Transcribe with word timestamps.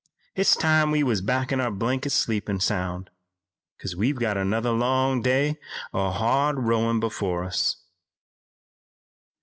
It's 0.33 0.55
time 0.55 0.89
we 0.89 1.03
was 1.03 1.21
back 1.21 1.51
in 1.51 1.59
our 1.61 1.69
blankets 1.69 2.15
sleepin' 2.15 2.59
sound, 2.59 3.11
'cause 3.79 3.95
we've 3.95 4.15
got 4.17 4.35
another 4.35 4.71
long 4.71 5.21
day 5.21 5.59
o' 5.93 6.09
hard 6.09 6.57
rowin' 6.57 6.99
before 6.99 7.43
us." 7.43 7.75